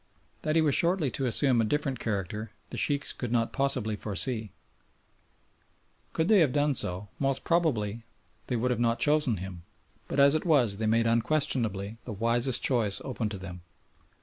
That 0.41 0.55
he 0.55 0.63
was 0.63 0.73
shortly 0.73 1.11
to 1.11 1.27
assume 1.27 1.61
a 1.61 1.63
different 1.63 1.99
character 1.99 2.49
the 2.71 2.77
Sheikhs 2.77 3.13
could 3.13 3.31
not 3.31 3.53
possibly 3.53 3.95
foresee. 3.95 4.51
Could 6.11 6.27
they 6.27 6.39
have 6.39 6.51
done 6.51 6.73
so, 6.73 7.09
most 7.19 7.43
probably 7.43 8.01
they 8.47 8.55
would 8.55 8.79
not 8.79 8.93
have 8.93 8.99
chosen 8.99 9.37
him, 9.37 9.61
but 10.07 10.19
as 10.19 10.33
it 10.33 10.43
was 10.43 10.77
they 10.77 10.87
made 10.87 11.05
unquestionably 11.05 11.97
the 12.05 12.13
wisest 12.13 12.63
choice 12.63 12.99
open 13.05 13.29
to 13.29 13.37
them. 13.37 13.61